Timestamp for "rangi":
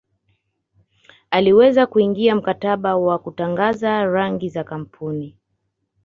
4.05-4.49